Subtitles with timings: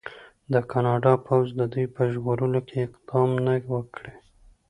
[0.53, 4.13] د کاناډا پوځ د دوی په ژغورلو کې اقدام نه و کړی.